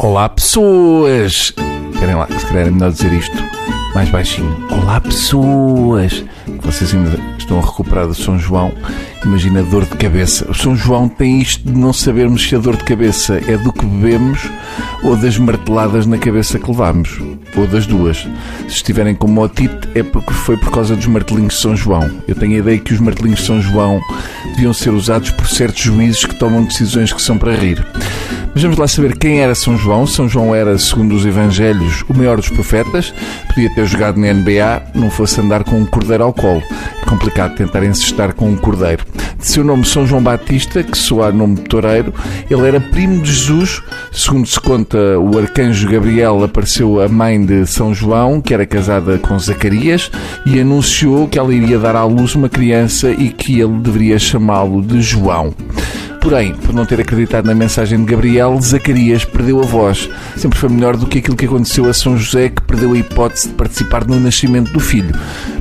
Olá, 0.00 0.28
pessoas! 0.28 1.52
Esperem 1.92 2.14
lá, 2.14 2.28
se 2.28 2.46
calhar 2.46 2.68
é 2.68 2.70
melhor 2.70 2.92
dizer 2.92 3.12
isto 3.12 3.36
mais 3.96 4.08
baixinho. 4.10 4.56
Olá, 4.70 5.00
pessoas! 5.00 6.24
Vocês 6.62 6.94
ainda 6.94 7.18
estão 7.36 7.58
a 7.58 7.62
recuperar 7.62 8.06
do 8.06 8.14
São 8.14 8.38
João. 8.38 8.72
Imagina 9.24 9.58
a 9.58 9.62
dor 9.64 9.84
de 9.84 9.96
cabeça. 9.96 10.48
O 10.48 10.54
São 10.54 10.76
João 10.76 11.08
tem 11.08 11.40
isto 11.40 11.68
de 11.68 11.76
não 11.76 11.92
sabermos 11.92 12.48
se 12.48 12.54
a 12.54 12.58
dor 12.58 12.76
de 12.76 12.84
cabeça 12.84 13.40
é 13.48 13.56
do 13.56 13.72
que 13.72 13.84
bebemos 13.84 14.48
ou 15.02 15.16
das 15.16 15.36
marteladas 15.36 16.06
na 16.06 16.16
cabeça 16.16 16.60
que 16.60 16.70
levamos. 16.70 17.18
Ou 17.56 17.66
das 17.66 17.84
duas. 17.84 18.18
Se 18.68 18.76
estiverem 18.76 19.16
com 19.16 19.26
motite, 19.26 19.88
é 19.96 20.04
porque 20.04 20.32
foi 20.32 20.56
por 20.56 20.70
causa 20.70 20.94
dos 20.94 21.06
martelinhos 21.06 21.54
de 21.54 21.60
São 21.60 21.76
João. 21.76 22.08
Eu 22.28 22.36
tenho 22.36 22.54
a 22.54 22.58
ideia 22.58 22.78
que 22.78 22.94
os 22.94 23.00
martelinhos 23.00 23.40
de 23.40 23.46
São 23.46 23.60
João 23.60 24.00
deviam 24.54 24.72
ser 24.72 24.90
usados 24.90 25.32
por 25.32 25.48
certos 25.48 25.82
juízes 25.82 26.24
que 26.24 26.36
tomam 26.36 26.62
decisões 26.62 27.12
que 27.12 27.20
são 27.20 27.36
para 27.36 27.56
rir. 27.56 27.84
Vamos 28.60 28.76
lá 28.76 28.88
saber 28.88 29.16
quem 29.16 29.40
era 29.40 29.54
São 29.54 29.78
João. 29.78 30.04
São 30.04 30.28
João 30.28 30.52
era, 30.52 30.76
segundo 30.78 31.14
os 31.14 31.24
Evangelhos, 31.24 32.04
o 32.08 32.12
maior 32.14 32.36
dos 32.36 32.48
profetas. 32.48 33.14
Podia 33.46 33.72
ter 33.72 33.86
jogado 33.86 34.18
na 34.18 34.32
NBA, 34.32 34.82
não 34.94 35.10
fosse 35.10 35.40
andar 35.40 35.62
com 35.62 35.78
um 35.78 35.86
cordeiro 35.86 36.24
ao 36.24 36.32
colo. 36.32 36.62
É 37.00 37.04
complicado 37.08 37.54
tentar 37.54 37.84
encestar 37.84 38.34
com 38.34 38.50
um 38.50 38.56
cordeiro. 38.56 39.06
De 39.38 39.46
seu 39.46 39.62
nome 39.62 39.86
São 39.86 40.06
João 40.06 40.20
Batista, 40.20 40.82
que 40.82 40.98
soa 40.98 41.30
nome 41.30 41.54
de 41.54 41.62
toureiro, 41.62 42.12
ele 42.50 42.66
era 42.66 42.80
primo 42.80 43.22
de 43.22 43.32
Jesus. 43.32 43.80
Segundo 44.10 44.46
se 44.46 44.58
conta, 44.60 44.98
o 45.18 45.38
arcanjo 45.38 45.88
Gabriel 45.88 46.42
apareceu 46.42 47.00
à 47.00 47.08
mãe 47.08 47.44
de 47.44 47.64
São 47.64 47.94
João, 47.94 48.40
que 48.40 48.52
era 48.52 48.66
casada 48.66 49.18
com 49.18 49.38
Zacarias, 49.38 50.10
e 50.44 50.60
anunciou 50.60 51.28
que 51.28 51.38
ela 51.38 51.54
iria 51.54 51.78
dar 51.78 51.94
à 51.94 52.04
luz 52.04 52.34
uma 52.34 52.48
criança 52.48 53.10
e 53.10 53.30
que 53.30 53.60
ele 53.60 53.78
deveria 53.78 54.18
chamá-lo 54.18 54.82
de 54.82 55.00
João. 55.00 55.54
Porém, 56.20 56.54
por 56.54 56.74
não 56.74 56.84
ter 56.84 57.00
acreditado 57.00 57.46
na 57.46 57.54
mensagem 57.54 57.98
de 57.98 58.04
Gabriel, 58.04 58.58
Zacarias 58.60 59.24
perdeu 59.24 59.60
a 59.60 59.64
voz. 59.64 60.10
Sempre 60.36 60.58
foi 60.58 60.68
melhor 60.68 60.96
do 60.96 61.06
que 61.06 61.18
aquilo 61.18 61.36
que 61.36 61.46
aconteceu 61.46 61.88
a 61.88 61.94
São 61.94 62.18
José, 62.18 62.50
que 62.50 62.62
perdeu 62.62 62.92
a 62.92 62.98
hipótese 62.98 63.48
de 63.48 63.54
participar 63.54 64.06
no 64.06 64.18
nascimento 64.18 64.72
do 64.72 64.80
filho. 64.80 65.14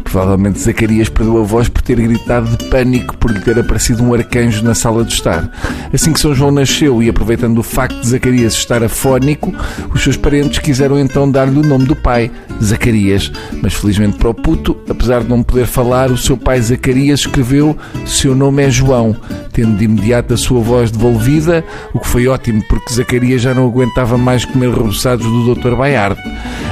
Provavelmente 0.09 0.59
Zacarias 0.59 1.09
perdeu 1.09 1.38
a 1.38 1.44
voz 1.44 1.67
por 1.67 1.81
ter 1.81 2.00
gritado 2.00 2.55
de 2.55 2.69
pânico 2.69 3.17
por 3.17 3.30
lhe 3.30 3.41
ter 3.41 3.59
aparecido 3.59 4.02
um 4.02 4.13
arcanjo 4.13 4.63
na 4.63 4.73
sala 4.73 5.03
de 5.03 5.13
estar. 5.13 5.52
Assim 5.94 6.13
que 6.13 6.19
São 6.19 6.33
João 6.33 6.50
nasceu 6.50 7.03
e 7.03 7.09
aproveitando 7.09 7.58
o 7.58 7.63
facto 7.63 8.00
de 8.00 8.08
Zacarias 8.08 8.53
estar 8.53 8.81
afónico, 8.81 9.53
os 9.94 10.02
seus 10.02 10.16
parentes 10.16 10.59
quiseram 10.59 10.97
então 10.97 11.30
dar-lhe 11.30 11.59
o 11.59 11.63
nome 11.63 11.85
do 11.85 11.95
pai, 11.95 12.31
Zacarias. 12.63 13.31
Mas 13.61 13.73
felizmente 13.73 14.17
para 14.17 14.30
o 14.30 14.33
puto, 14.33 14.78
apesar 14.89 15.23
de 15.23 15.30
não 15.30 15.44
poder 15.44 15.67
falar, 15.67 16.09
o 16.09 16.17
seu 16.17 16.38
pai 16.38 16.61
Zacarias 16.61 17.22
escreveu: 17.22 17.78
Seu 18.05 18.33
nome 18.33 18.63
é 18.63 18.69
João 18.69 19.16
tendo 19.58 19.75
de 19.75 19.85
imediato 19.85 20.35
a 20.35 20.38
sua 20.38 20.61
voz 20.61 20.91
devolvida, 20.91 21.66
o 21.91 22.00
que 22.00 22.08
foi 22.08 22.28
ótimo 22.28 22.63
porque 22.69 22.94
Zacarias 22.94 23.41
já 23.41 23.55
não 23.55 23.66
aguentava 23.66 24.16
mais 24.16 24.45
comer 24.45 24.69
reboçados 24.69 25.25
do 25.25 25.55
Dr. 25.55 25.73
Baiardo. 25.75 26.22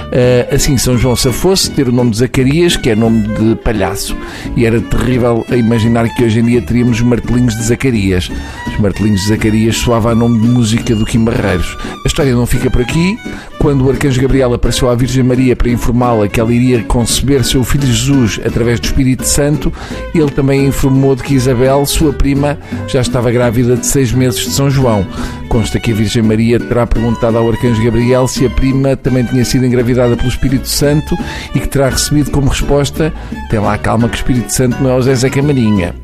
Uh, 0.06 0.56
assim, 0.56 0.78
São 0.78 0.98
João 0.98 1.16
se 1.16 1.32
fosse 1.32 1.72
ter 1.72 1.88
o 1.88 1.92
nome 1.92 2.12
de 2.12 2.18
Zacarias, 2.18 2.78
que 2.78 2.90
é 2.90 2.96
nome 2.96 3.28
de 3.28 3.56
palhaço, 3.56 4.16
e 4.56 4.66
era 4.66 4.80
terrível 4.80 5.46
a 5.50 5.56
imaginar 5.56 6.08
que 6.16 6.24
hoje 6.24 6.40
em 6.40 6.46
dia 6.46 6.62
teríamos 6.62 6.98
os 6.98 7.04
martelinhos 7.04 7.56
de 7.56 7.64
Zacarias. 7.64 8.32
Os 8.68 8.80
martelinhos 8.80 9.22
de 9.22 9.30
Zacarias 9.30 9.78
soava 9.78 10.12
a 10.12 10.16
nome 10.16 10.40
de 10.42 10.48
música 10.48 10.96
do 10.96 11.06
Kim 11.06 11.24
Barreiros. 11.24 11.78
A 12.04 12.08
história 12.08 12.34
não 12.34 12.46
fica 12.46 12.70
por 12.70 12.82
aqui. 12.82 13.18
Quando 13.66 13.84
o 13.84 13.90
arcanjo 13.90 14.22
Gabriel 14.22 14.54
apareceu 14.54 14.88
à 14.92 14.94
Virgem 14.94 15.24
Maria 15.24 15.56
para 15.56 15.72
informá-la 15.72 16.28
que 16.28 16.40
ela 16.40 16.54
iria 16.54 16.84
conceber 16.84 17.44
seu 17.44 17.64
filho 17.64 17.88
Jesus 17.88 18.40
através 18.46 18.80
do 18.80 18.86
Espírito 18.86 19.28
Santo, 19.28 19.74
ele 20.14 20.30
também 20.30 20.68
informou 20.68 21.16
de 21.16 21.24
que 21.24 21.34
Isabel, 21.34 21.84
sua 21.88 22.14
prima, 22.14 22.60
já 22.88 23.02
estava 23.02 23.32
grávida 23.32 23.76
de 23.76 23.88
seis 23.88 24.12
meses 24.12 24.40
de 24.42 24.52
São 24.52 24.70
João. 24.70 25.04
Consta 25.50 25.80
que 25.80 25.92
a 25.92 25.96
Virgem 25.96 26.22
Maria 26.22 26.60
terá 26.60 26.86
perguntado 26.86 27.40
ao 27.40 27.50
Arcanjo 27.50 27.84
Gabriel 27.84 28.28
se 28.28 28.46
a 28.46 28.50
prima 28.52 28.96
também 28.96 29.24
tinha 29.24 29.44
sido 29.44 29.66
engravidada 29.66 30.16
pelo 30.16 30.30
Espírito 30.30 30.68
Santo 30.68 31.18
e 31.56 31.60
que 31.60 31.68
terá 31.68 31.90
recebido 31.90 32.30
como 32.30 32.50
resposta: 32.50 33.12
tem 33.50 33.60
lá 33.60 33.80
calma 33.80 34.08
que 34.08 34.16
o 34.16 34.20
Espírito 34.20 34.54
Santo 34.54 34.84
não 34.84 34.92
é 34.92 34.96
o 34.96 35.02
Zé 35.02 35.28
Camarinha. 35.28 35.96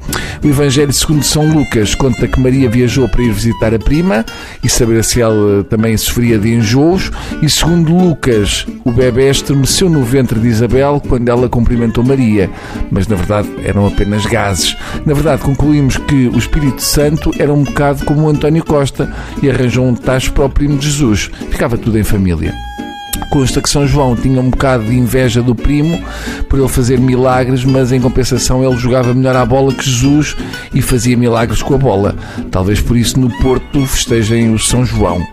O 0.44 0.48
Evangelho 0.48 0.92
segundo 0.92 1.24
São 1.24 1.48
Lucas 1.48 1.94
conta 1.94 2.28
que 2.28 2.40
Maria 2.40 2.68
viajou 2.68 3.08
para 3.08 3.22
ir 3.22 3.32
visitar 3.32 3.76
a 3.76 3.80
prima 3.80 4.26
e 4.64 4.70
saber 4.70 5.04
se 5.04 5.22
ela 5.22 5.64
também 5.66 5.96
sofria 5.98 6.40
de 6.40 6.52
enjoos. 6.52 7.12
E 7.44 7.51
segundo 7.52 7.96
Lucas, 7.96 8.66
o 8.84 8.92
bebê 8.92 9.30
estremeceu 9.30 9.90
no 9.90 10.04
ventre 10.04 10.40
de 10.40 10.48
Isabel 10.48 11.02
quando 11.08 11.28
ela 11.28 11.50
cumprimentou 11.50 12.04
Maria. 12.04 12.50
Mas 12.90 13.08
na 13.08 13.16
verdade 13.16 13.50
eram 13.64 13.88
apenas 13.88 14.26
gases. 14.26 14.76
Na 15.06 15.14
verdade, 15.14 15.42
concluímos 15.42 15.98
que 15.98 16.28
o 16.28 16.38
Espírito 16.38 16.82
Santo 16.82 17.32
era 17.38 17.54
um 17.54 17.64
bocado 17.64 18.06
como 18.06 18.24
o 18.24 18.30
António 18.30 18.64
Costa 18.64 19.12
e 19.42 19.50
arranjou 19.50 19.86
um 19.86 19.96
tacho 19.96 20.34
para 20.34 20.46
o 20.46 20.50
primo 20.50 20.78
de 20.78 20.90
Jesus. 20.90 21.30
Ficava 21.50 21.78
tudo 21.78 22.00
em 22.00 22.04
família. 22.04 22.54
Consta 23.30 23.62
que 23.62 23.70
São 23.70 23.88
João 23.88 24.16
tinha 24.16 24.42
um 24.42 24.50
bocado 24.50 24.84
de 24.84 24.94
inveja 24.94 25.42
do 25.42 25.56
primo 25.56 26.02
por 26.50 26.60
ele 26.60 26.68
fazer 26.68 27.00
milagres, 27.00 27.64
mas 27.64 27.92
em 27.92 28.02
compensação 28.02 28.64
ele 28.64 28.78
jogava 28.78 29.14
melhor 29.14 29.36
à 29.36 29.46
bola 29.46 29.74
que 29.74 29.90
Jesus 29.90 30.36
e 30.74 30.82
fazia 30.82 31.16
milagres 31.16 31.62
com 31.62 31.76
a 31.76 31.78
bola. 31.78 32.16
Talvez 32.52 32.82
por 32.82 32.98
isso 32.98 33.20
no 33.20 33.30
Porto 33.38 33.86
festejem 33.86 34.54
o 34.54 34.60
São 34.60 34.86
João. 34.86 35.26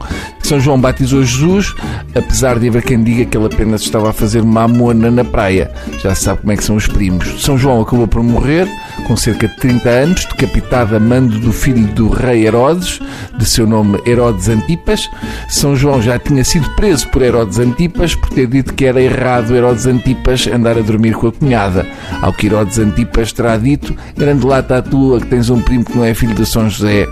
São 0.48 0.58
João 0.58 0.80
batizou 0.80 1.22
Jesus, 1.22 1.74
apesar 2.14 2.58
de 2.58 2.68
haver 2.68 2.82
quem 2.82 3.02
diga 3.02 3.26
que 3.26 3.36
ele 3.36 3.44
apenas 3.44 3.82
estava 3.82 4.08
a 4.08 4.14
fazer 4.14 4.40
uma 4.40 4.62
amona 4.62 5.10
na 5.10 5.22
praia. 5.22 5.70
Já 6.02 6.14
se 6.14 6.24
sabe 6.24 6.40
como 6.40 6.52
é 6.52 6.56
que 6.56 6.64
são 6.64 6.76
os 6.76 6.86
primos. 6.86 7.44
São 7.44 7.58
João 7.58 7.82
acabou 7.82 8.08
por 8.08 8.22
morrer 8.22 8.66
com 9.06 9.14
cerca 9.14 9.46
de 9.46 9.56
30 9.56 9.88
anos, 9.90 10.24
decapitado 10.24 10.96
a 10.96 11.00
mando 11.00 11.38
do 11.38 11.52
filho 11.52 11.86
do 11.88 12.08
rei 12.08 12.46
Herodes, 12.46 12.98
de 13.36 13.44
seu 13.44 13.66
nome 13.66 14.00
Herodes 14.06 14.48
Antipas. 14.48 15.08
São 15.50 15.76
João 15.76 16.00
já 16.00 16.18
tinha 16.18 16.42
sido 16.42 16.68
preso 16.76 17.08
por 17.08 17.20
Herodes 17.20 17.58
Antipas 17.58 18.14
por 18.14 18.30
ter 18.30 18.46
dito 18.46 18.72
que 18.72 18.86
era 18.86 19.02
errado 19.02 19.54
Herodes 19.54 19.84
Antipas 19.84 20.46
andar 20.46 20.78
a 20.78 20.80
dormir 20.80 21.12
com 21.12 21.28
a 21.28 21.32
cunhada. 21.32 21.86
Ao 22.22 22.32
que 22.32 22.46
Herodes 22.46 22.78
Antipas 22.78 23.32
terá 23.32 23.58
dito: 23.58 23.94
Grande 24.16 24.46
lata 24.46 24.78
a 24.78 24.82
tua, 24.82 25.20
que 25.20 25.26
tens 25.26 25.50
um 25.50 25.60
primo 25.60 25.84
que 25.84 25.94
não 25.94 26.04
é 26.04 26.14
filho 26.14 26.34
de 26.34 26.46
São 26.46 26.70
José. 26.70 27.06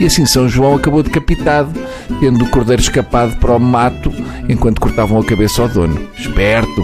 E 0.00 0.06
assim 0.06 0.24
São 0.24 0.48
João 0.48 0.76
acabou 0.76 1.02
decapitado, 1.02 1.70
tendo 2.18 2.44
o 2.44 2.50
cordeiro 2.50 2.82
escapado 2.82 3.36
para 3.36 3.56
o 3.56 3.60
mato 3.60 4.12
enquanto 4.48 4.80
cortavam 4.80 5.20
a 5.20 5.24
cabeça 5.24 5.62
ao 5.62 5.68
dono. 5.68 6.00
Esperto! 6.18 6.82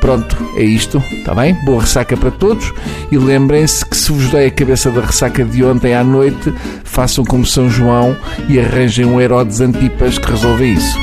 Pronto, 0.00 0.36
é 0.56 0.62
isto, 0.62 1.02
está 1.10 1.34
bem? 1.34 1.54
Boa 1.64 1.80
ressaca 1.80 2.16
para 2.16 2.30
todos 2.30 2.72
e 3.10 3.18
lembrem-se 3.18 3.84
que 3.84 3.96
se 3.96 4.12
vos 4.12 4.30
dei 4.30 4.46
a 4.46 4.50
cabeça 4.50 4.90
da 4.90 5.00
ressaca 5.00 5.44
de 5.44 5.64
ontem 5.64 5.94
à 5.94 6.04
noite, 6.04 6.52
façam 6.84 7.24
como 7.24 7.44
São 7.44 7.68
João 7.68 8.16
e 8.48 8.60
arranjem 8.60 9.04
um 9.04 9.20
Herodes 9.20 9.60
Antipas 9.60 10.16
que 10.18 10.30
resolve 10.30 10.72
isso. 10.72 10.96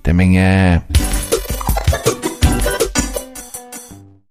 Até 0.00 0.12
amanhã. 0.12 0.82